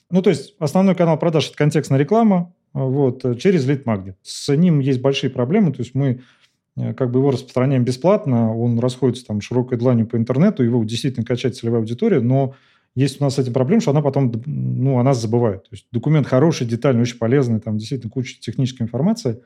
[0.09, 4.15] Ну, то есть основной канал продаж– это контекстная реклама, вот, через лид-магнит.
[4.21, 6.44] С ним есть большие проблемы, то есть мы Э,
[6.75, 11.55] как бы его распространяем бесплатно, он расходится там широкой дланью по интернету, его действительно качает
[11.55, 12.53] целевая аудитория, но
[12.95, 15.63] есть у нас с этим проблема, что она потом, ну, о нас забывает.
[15.63, 19.41] То есть документ хороший, детальный, очень полезный, там действительно куча технической информации.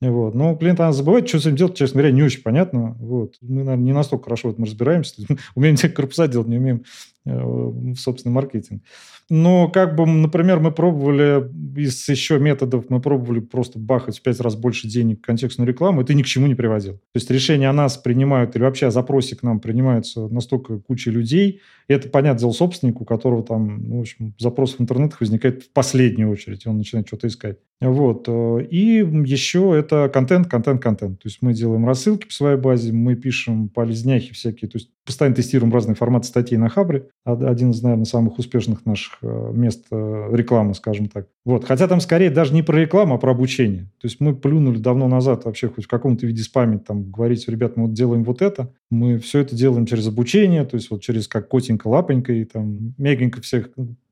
[0.00, 0.34] Вот.
[0.34, 2.96] Но клиент она забывает, что с этим делать, честно говоря, не очень понятно.
[2.98, 3.36] Вот.
[3.40, 5.22] Мы, наверное, не настолько хорошо в этом разбираемся.
[5.54, 6.84] умеем те корпуса делать, не умеем
[7.24, 8.82] э, собственный маркетинг.
[9.30, 14.40] Но как бы, например, мы пробовали из еще методов, мы пробовали просто бахать в пять
[14.40, 16.96] раз больше денег в контекстную рекламу, это ни к чему не приводило.
[16.96, 21.10] То есть решение о нас принимают, или вообще о запросе к нам принимаются настолько куча
[21.10, 25.20] людей, и это, понятно, дело собственнику, у которого там, ну, в общем, запрос в интернетах
[25.20, 27.58] возникает в последнюю очередь, и он начинает что-то искать.
[27.80, 28.28] Вот.
[28.28, 31.20] И еще это контент, контент, контент.
[31.20, 35.34] То есть мы делаем рассылки по своей базе, мы пишем полезняхи всякие, то есть постоянно
[35.34, 37.08] тестируем разные форматы статей на Хабре.
[37.24, 41.26] Один из, наверное, самых успешных наших э, мест э, рекламы, скажем так.
[41.44, 41.64] Вот.
[41.64, 43.90] Хотя там скорее даже не про рекламу, а про обучение.
[44.00, 47.76] То есть мы плюнули давно назад вообще хоть в каком-то виде спамить, там, говорить, ребят,
[47.76, 48.72] мы вот делаем вот это.
[48.90, 52.94] Мы все это делаем через обучение, то есть вот через как котенька, лапонька и там
[52.96, 53.70] мегенько всех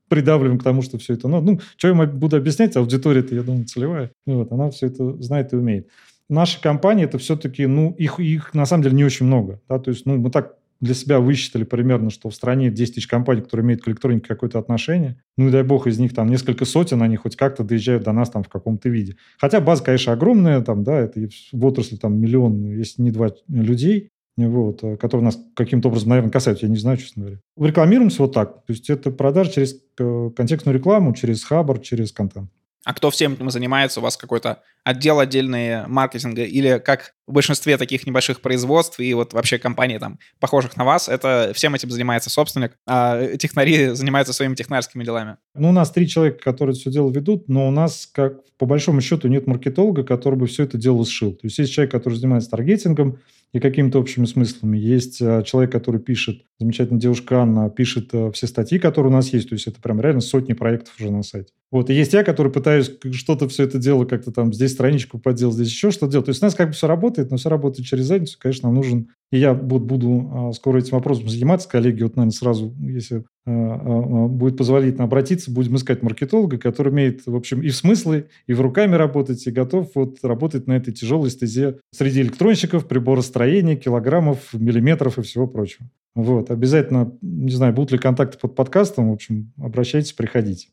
[0.09, 1.29] придавливаем к тому, что все это...
[1.29, 4.11] Ну, ну что я буду объяснять, аудитория-то, я думаю, целевая.
[4.25, 5.87] Вот, она все это знает и умеет.
[6.27, 9.61] Наши компании, это все-таки, ну, их, их на самом деле не очень много.
[9.69, 9.79] Да?
[9.79, 13.41] То есть, ну, мы так для себя высчитали примерно, что в стране 10 тысяч компаний,
[13.41, 15.21] которые имеют к электронике какое-то отношение.
[15.37, 18.31] Ну и дай бог, из них там несколько сотен, они хоть как-то доезжают до нас
[18.31, 19.15] там в каком-то виде.
[19.39, 24.09] Хотя база, конечно, огромная, там, да, это в отрасли там миллион, если не два людей,
[24.37, 27.39] вот, э, которые нас каким-то образом, наверное, касаются, я не знаю, честно говоря.
[27.59, 28.65] Рекламируемся вот так.
[28.65, 32.49] То есть это продажа через э, контекстную рекламу, через хабар, через контент.
[32.83, 33.99] А кто всем этим занимается?
[33.99, 39.33] У вас какой-то отдел отдельный маркетинга или как в большинстве таких небольших производств и вот
[39.33, 44.55] вообще компаний там похожих на вас, это всем этим занимается собственник, а технари занимаются своими
[44.55, 45.37] технарскими делами?
[45.53, 49.01] Ну, у нас три человека, которые все дело ведут, но у нас, как по большому
[49.01, 51.33] счету, нет маркетолога, который бы все это дело сшил.
[51.33, 53.19] То есть есть человек, который занимается таргетингом,
[53.53, 54.77] и какими-то общими смыслами.
[54.77, 59.33] Есть э, человек, который пишет, замечательная девушка Анна, пишет э, все статьи, которые у нас
[59.33, 61.51] есть, то есть это прям реально сотни проектов уже на сайте.
[61.69, 65.55] Вот, и есть я, который пытаюсь что-то все это дело как-то там, здесь страничку поделать,
[65.55, 66.25] здесь еще что-то делать.
[66.25, 68.37] То есть у нас как бы все работает, но все работает через задницу.
[68.39, 71.69] Конечно, нам нужен и я буду, буду а, скоро этим вопросом заниматься.
[71.69, 77.25] Коллеги, вот, наверное, сразу, если а, а, будет позволительно обратиться, будем искать маркетолога, который имеет,
[77.25, 80.93] в общем, и в смыслы, и в руками работать, и готов вот работать на этой
[80.93, 85.87] тяжелой стезе среди электронщиков, приборостроения, килограммов, миллиметров и всего прочего.
[86.13, 90.67] Вот, обязательно, не знаю, будут ли контакты под подкастом, в общем, обращайтесь, приходите.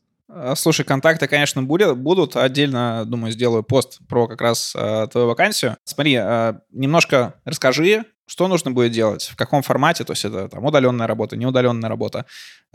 [0.55, 2.35] Слушай, контакты, конечно, будут.
[2.35, 5.75] Отдельно, думаю, сделаю пост про как раз э, твою вакансию.
[5.85, 10.63] Смотри, э, немножко расскажи, что нужно будет делать, в каком формате, то есть это там
[10.63, 12.25] удаленная работа, неудаленная работа,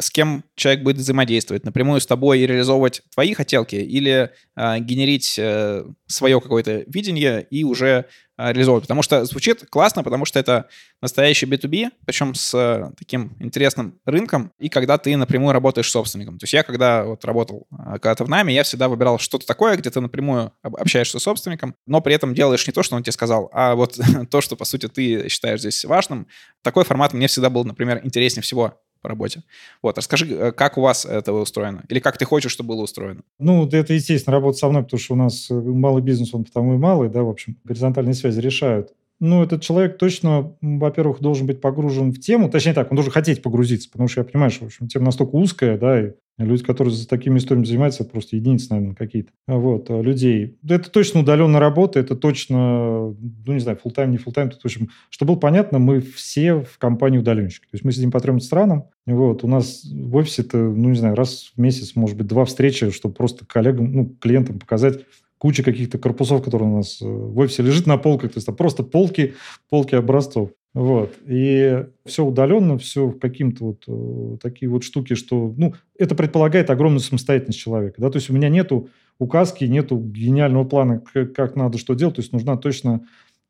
[0.00, 5.38] с кем человек будет взаимодействовать, напрямую с тобой и реализовывать твои хотелки или э, генерить
[5.38, 8.84] э, свое какое-то видение и уже реализовывать.
[8.84, 10.68] Потому что звучит классно, потому что это
[11.00, 16.38] настоящий B2B, причем с э, таким интересным рынком, и когда ты напрямую работаешь с собственником.
[16.38, 19.76] То есть я когда вот работал э, когда-то в нами, я всегда выбирал что-то такое,
[19.76, 23.12] где ты напрямую общаешься с собственником, но при этом делаешь не то, что он тебе
[23.12, 23.98] сказал, а вот
[24.30, 26.26] то, что, по сути, ты считаешь здесь важным.
[26.62, 29.42] Такой формат мне всегда был, например, интереснее всего по работе.
[29.82, 31.84] Вот, расскажи, э, как у вас это устроено?
[31.90, 33.20] Или как ты хочешь, чтобы было устроено?
[33.38, 36.74] Ну, это, естественно, работа со мной, потому что у нас э, малый бизнес, он потому
[36.74, 38.94] и малый, да, в общем, горизонтальные связи решают.
[39.20, 43.42] Ну, этот человек точно, во-первых, должен быть погружен в тему, точнее так, он должен хотеть
[43.42, 46.92] погрузиться, потому что я понимаю, что, в общем, тема настолько узкая, да, и Люди, которые
[46.92, 49.30] за такими историями занимаются, это просто единицы, наверное, какие-то.
[49.46, 50.58] Вот, а, людей.
[50.68, 53.14] Это точно удаленная работа, это точно,
[53.46, 54.50] ну, не знаю, full-time, не full-time.
[54.50, 57.64] В общем, чтобы было понятно, мы все в компании удаленщики.
[57.64, 58.84] То есть мы сидим по трем странам.
[59.06, 62.44] Вот, у нас в офисе это, ну, не знаю, раз в месяц, может быть, два
[62.44, 65.04] встречи, чтобы просто коллегам, ну, клиентам показать,
[65.38, 68.56] куча каких-то корпусов, которые у нас э, в офисе лежит на полках, то есть это
[68.56, 69.34] просто полки,
[69.68, 70.50] полки образцов.
[70.74, 71.14] Вот.
[71.26, 77.00] И все удаленно, все каким-то вот э, такие вот штуки, что, ну, это предполагает огромную
[77.00, 78.88] самостоятельность человека, да, то есть у меня нету
[79.20, 83.06] указки, нету гениального плана, как, надо что делать, то есть нужна точно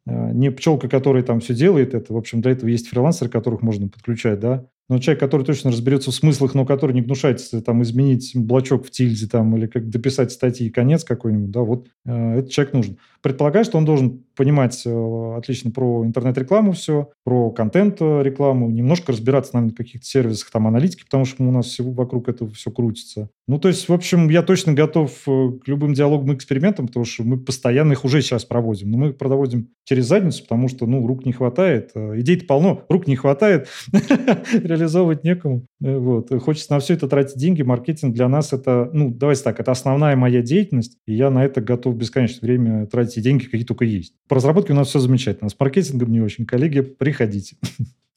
[0.06, 3.62] э, не пчелка, которая там все делает, это, в общем, для этого есть фрилансеры, которых
[3.62, 7.83] можно подключать, да, но человек, который точно разберется в смыслах, но который не гнушается там
[7.83, 12.51] изменить блочок в тильде там или как дописать статьи конец какой-нибудь, да, вот э, этот
[12.51, 12.99] человек нужен.
[13.23, 19.70] Предполагаю, что он должен понимать э, отлично про интернет-рекламу все, про контент-рекламу, немножко разбираться на
[19.70, 23.31] каких-то сервисах там аналитики, потому что у нас всего вокруг этого все крутится.
[23.47, 27.05] Ну, то есть, в общем, я точно готов э, к любым диалогам и экспериментам, потому
[27.05, 28.90] что мы постоянно их уже сейчас проводим.
[28.90, 31.90] Но мы их проводим через задницу, потому что, ну, рук не хватает.
[31.94, 33.68] Э, идей-то полно, рук не хватает.
[34.74, 35.66] реализовывать некому.
[35.82, 36.30] Э, вот.
[36.42, 37.62] Хочется на все это тратить деньги.
[37.62, 41.60] Маркетинг для нас это, ну, давайте так, это основная моя деятельность, и я на это
[41.60, 44.14] готов бесконечное время тратить деньги, какие только есть.
[44.28, 45.50] По разработке у нас все замечательно.
[45.50, 46.46] С маркетингом не очень.
[46.46, 47.56] Коллеги, приходите.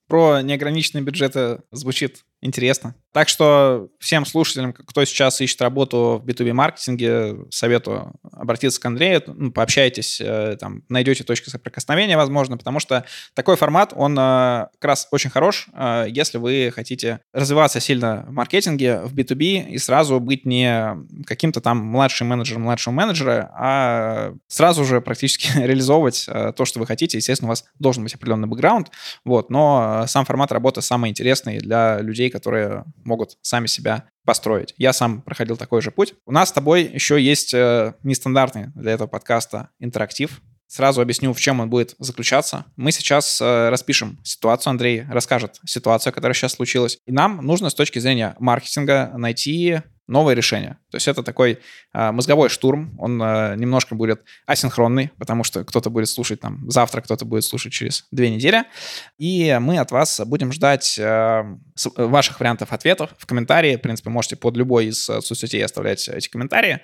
[0.07, 2.95] Про неограниченные бюджеты звучит интересно.
[3.17, 9.52] Так что всем слушателям, кто сейчас ищет работу в B2B-маркетинге, советую обратиться к Андрею, ну,
[9.52, 15.08] пообщайтесь, э, там, найдете точки соприкосновения, возможно, потому что такой формат, он э, как раз
[15.10, 20.45] очень хорош, э, если вы хотите развиваться сильно в маркетинге, в B2B и сразу быть
[20.45, 20.95] не
[21.26, 27.17] каким-то там младшим менеджером младшего менеджера, а сразу же практически реализовывать то, что вы хотите.
[27.17, 28.91] Естественно, у вас должен быть определенный бэкграунд,
[29.26, 34.73] вот, но сам формат работы самый интересный для людей, людей, которые могут сами себя построить.
[34.77, 36.15] Я сам проходил такой же путь.
[36.25, 40.41] У нас с тобой еще есть э, нестандартный для этого подкаста интерактив.
[40.67, 42.65] Сразу объясню, в чем он будет заключаться.
[42.75, 44.71] Мы сейчас э, распишем ситуацию.
[44.71, 46.99] Андрей расскажет ситуацию, которая сейчас случилась.
[47.06, 50.77] И нам нужно с точки зрения маркетинга найти новое решение.
[50.89, 51.60] То есть это такой
[51.93, 57.01] э, мозговой штурм, он э, немножко будет асинхронный, потому что кто-то будет слушать там завтра,
[57.01, 58.63] кто-то будет слушать через две недели.
[59.17, 61.43] И мы от вас будем ждать э,
[61.97, 63.75] ваших вариантов ответов в комментарии.
[63.75, 66.80] В принципе, можете под любой из соцсетей оставлять эти комментарии.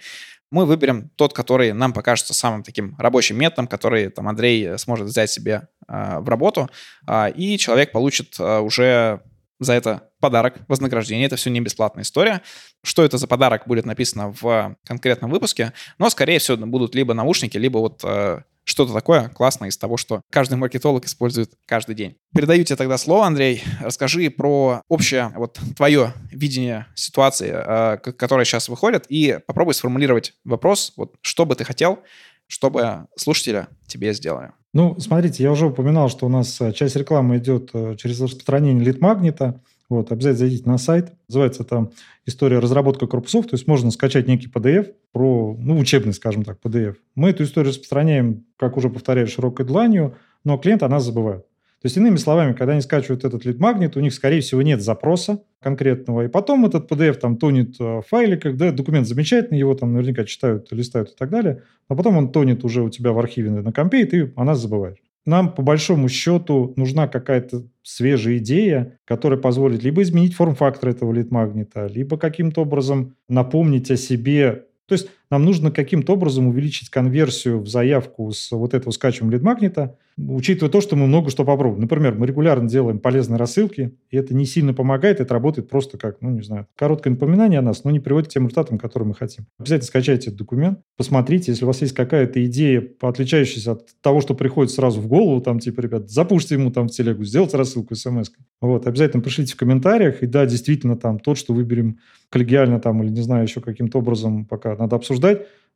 [0.53, 5.31] Мы выберем тот, который нам покажется самым таким рабочим методом, который там Андрей сможет взять
[5.31, 6.69] себе э, в работу,
[7.07, 9.21] э, и человек получит э, уже
[9.59, 11.25] за это подарок, вознаграждение.
[11.25, 12.43] Это все не бесплатная история.
[12.83, 17.57] Что это за подарок будет написано в конкретном выпуске, но, скорее всего, будут либо наушники,
[17.57, 22.15] либо вот э, что-то такое классное из того, что каждый маркетолог использует каждый день.
[22.33, 23.63] Передаю тебе тогда слово, Андрей.
[23.81, 30.93] Расскажи про общее вот твое видение ситуации, э, которая сейчас выходит, и попробуй сформулировать вопрос,
[30.95, 31.99] вот что бы ты хотел,
[32.47, 34.51] чтобы слушатели тебе сделали.
[34.73, 38.83] Ну, смотрите, я уже упоминал, что у нас э, часть рекламы идет э, через распространение
[38.83, 39.61] лид-магнита.
[39.93, 41.13] Вот, обязательно зайдите на сайт.
[41.27, 41.91] Называется там
[42.25, 43.45] «История разработка корпусов».
[43.45, 46.95] То есть можно скачать некий PDF про, ну, учебный, скажем так, PDF.
[47.13, 51.45] Мы эту историю распространяем, как уже повторяю, широкой дланью, но клиент о нас забывает.
[51.83, 55.43] То есть, иными словами, когда они скачивают этот лид-магнит, у них, скорее всего, нет запроса
[55.61, 60.23] конкретного, и потом этот PDF там тонет в файликах, да, документ замечательный, его там наверняка
[60.23, 63.71] читают, листают и так далее, а потом он тонет уже у тебя в архиве на
[63.71, 64.97] компе, и ты о нас забываешь.
[65.25, 71.87] Нам, по большому счету, нужна какая-то свежая идея, которая позволит либо изменить форм-фактор этого лид-магнита,
[71.87, 74.65] либо каким-то образом напомнить о себе.
[74.85, 79.97] То есть нам нужно каким-то образом увеличить конверсию в заявку с вот этого скачиваем лид-магнита,
[80.15, 81.81] учитывая то, что мы много что попробуем.
[81.81, 86.21] Например, мы регулярно делаем полезные рассылки, и это не сильно помогает, это работает просто как,
[86.21, 89.15] ну, не знаю, короткое напоминание о нас, но не приводит к тем результатам, которые мы
[89.15, 89.47] хотим.
[89.57, 94.35] Обязательно скачайте этот документ, посмотрите, если у вас есть какая-то идея, отличающаяся от того, что
[94.35, 98.29] приходит сразу в голову, там, типа, ребят, запушьте ему там в телегу, сделайте рассылку смс.
[98.61, 101.97] Вот, обязательно пришлите в комментариях, и да, действительно, там, тот, что выберем
[102.29, 105.22] коллегиально там, или, не знаю, еще каким-то образом пока надо обсуждать,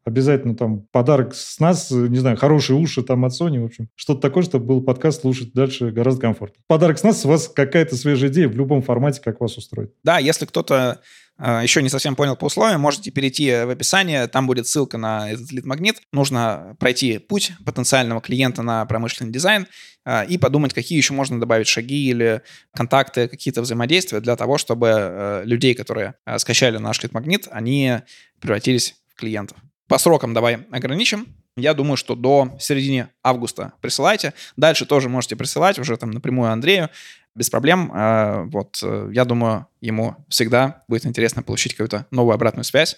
[0.07, 4.21] обязательно там подарок с нас, не знаю, хорошие уши там от Sony, в общем, что-то
[4.21, 6.63] такое, чтобы был подкаст слушать дальше гораздо комфортнее.
[6.67, 9.93] Подарок с нас, у вас какая-то свежая идея в любом формате, как вас устроит.
[10.05, 11.01] Да, если кто-то
[11.37, 15.29] э, еще не совсем понял по условиям, можете перейти в описание, там будет ссылка на
[15.29, 15.97] этот лид-магнит.
[16.13, 19.67] Нужно пройти путь потенциального клиента на промышленный дизайн
[20.05, 24.87] э, и подумать, какие еще можно добавить шаги или контакты, какие-то взаимодействия для того, чтобы
[24.89, 27.97] э, людей, которые скачали наш лид-магнит, они
[28.39, 29.57] превратились клиентов.
[29.87, 31.27] По срокам давай ограничим.
[31.55, 34.33] Я думаю, что до середины августа присылайте.
[34.57, 36.89] Дальше тоже можете присылать уже там напрямую Андрею.
[37.35, 37.91] Без проблем.
[37.93, 42.97] А, вот, э, я думаю, ему всегда будет интересно получить какую-то новую обратную связь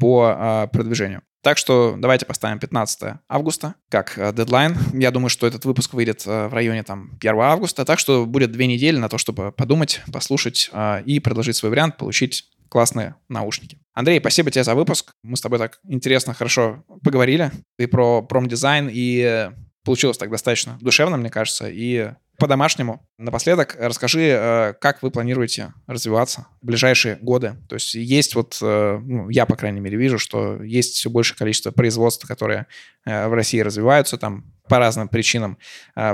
[0.00, 1.22] по а, продвижению.
[1.42, 4.76] Так что давайте поставим 15 августа как э, дедлайн.
[4.92, 8.52] Я думаю, что этот выпуск выйдет э, в районе там 1 августа, так что будет
[8.52, 10.70] две недели на то, чтобы подумать, послушать
[11.04, 13.78] и предложить свой вариант, получить классные наушники.
[13.94, 15.12] Андрей, спасибо тебе за выпуск.
[15.22, 17.50] Мы с тобой так интересно, хорошо поговорили.
[17.78, 19.50] И про промдизайн, и
[19.84, 23.04] получилось так достаточно душевно, мне кажется, и по-домашнему.
[23.18, 27.56] Напоследок расскажи, э, как вы планируете развиваться в ближайшие годы.
[27.68, 31.36] То есть есть вот, э, ну, я, по крайней мере, вижу, что есть все большее
[31.36, 32.66] количество производств, которые
[33.04, 35.56] э, в России развиваются там по разным причинам.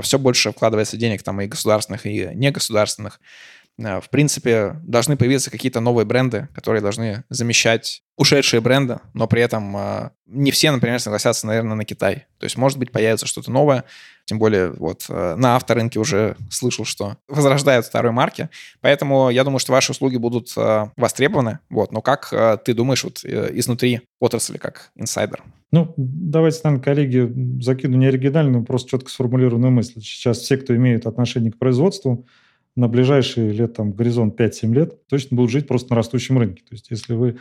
[0.01, 3.19] Все больше вкладывается денег там и государственных, и негосударственных.
[3.77, 9.41] Э, в принципе, должны появиться какие-то новые бренды, которые должны замещать ушедшие бренды, но при
[9.41, 12.25] этом э, не все, например, согласятся, наверное, на Китай.
[12.39, 13.83] То есть, может быть, появится что-то новое,
[14.25, 19.59] тем более вот э, на авторынке уже слышал, что возрождают второй марки, поэтому я думаю,
[19.59, 20.53] что ваши услуги будут
[20.95, 22.33] востребованы, вот, но как
[22.63, 25.43] ты думаешь вот изнутри отрасли, как инсайдер?
[25.71, 29.99] Ну, давайте, наверное, коллеги, закину не оригинальную, просто четко сформулированную мысль.
[29.99, 32.25] Сейчас все, кто имеет отношение к производству,
[32.75, 36.61] на ближайшие лет, там, горизонт 5-7 лет точно будут жить просто на растущем рынке.
[36.67, 37.37] То есть если вы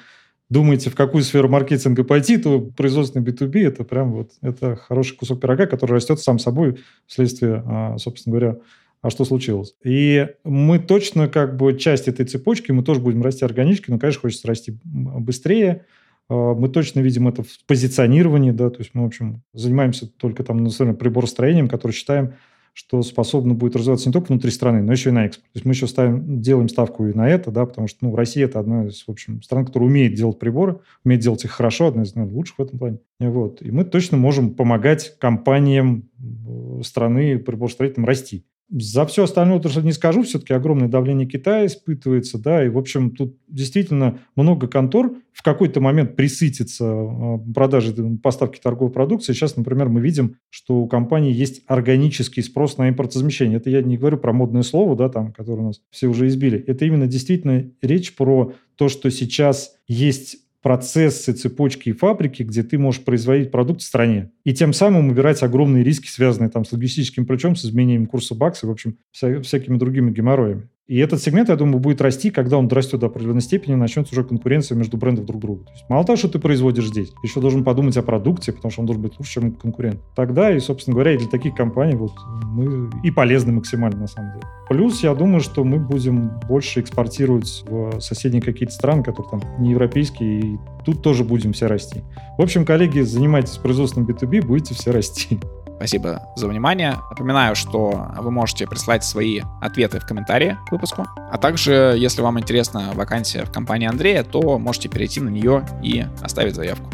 [0.48, 5.40] думаете, в какую сферу маркетинга пойти, то производственный B2B– это прям вот это хороший кусок
[5.40, 8.58] пирога, который растет сам собой вследствие, а, собственно говоря,
[9.02, 9.74] а что случилось.
[9.84, 14.22] И мы точно как бы часть этой цепочки, мы тоже будем расти органически, но, конечно,
[14.22, 15.84] хочется расти быстрее.
[16.28, 20.44] А, мы точно видим это в позиционировании, да, то есть мы, в общем, занимаемся только
[20.44, 22.34] там, например, приборостроением, который считаем
[22.74, 25.46] что способно будет развиваться не только внутри страны, но еще и на экспорт.
[25.52, 28.44] То есть мы еще ставим, делаем ставку и на это, да, потому что ну, Россия–
[28.46, 32.02] это одна из, в общем, стран, которая умеет делать приборы, умеет делать их хорошо, одна
[32.02, 32.98] из наверное, лучших в этом плане.
[33.20, 33.62] Вот.
[33.62, 38.44] И мы точно можем помогать компаниям э, страны приборостроительным расти.
[38.76, 43.12] За все остальное тоже не скажу, все-таки огромное давление Китая испытывается, да, и, в общем,
[43.12, 49.32] тут действительно много контор в какой-то момент присытится а, продажи поставки торговой продукции.
[49.32, 53.58] Сейчас, например, мы видим, что у компании есть органический спрос на импортозамещение.
[53.58, 56.58] Это я не говорю про модное слово, да, там, которое у нас все уже избили.
[56.66, 62.78] Это именно действительно речь про то, что сейчас есть процессы, цепочки и фабрики, где ты
[62.78, 64.30] можешь производить продукт в стране.
[64.44, 68.66] И тем самым убирать огромные риски, связанные там с логистическим ключом, с изменением курса бакса,
[68.66, 70.70] в общем, вся, всякими другими геморроями.
[70.86, 74.22] И этот сегмент, я думаю, будет расти, когда он дорастет до определенной степени, начнется уже
[74.22, 75.64] конкуренция между брендов друг друга.
[75.64, 78.82] То есть мало того, что ты производишь здесь, еще должен подумать о продукте, потому что
[78.82, 80.02] он должен быть лучше, чем конкурент.
[80.14, 82.12] Тогда и, собственно говоря, и для таких компаний вот
[82.44, 84.46] мы и полезны максимально на самом деле.
[84.68, 89.70] Плюс я думаю, что мы будем больше экспортировать в соседние какие-то страны, которые там не
[89.70, 92.02] европейские, и тут тоже будем все расти.
[92.36, 95.40] В общем, коллеги, занимайтесь производством B2B, будете все расти.
[95.76, 96.96] Спасибо за внимание.
[97.10, 101.06] Напоминаю, что вы можете прислать свои ответы в комментарии к выпуску.
[101.16, 106.04] А также, если вам интересна вакансия в компании Андрея, то можете перейти на нее и
[106.22, 106.90] оставить заявку.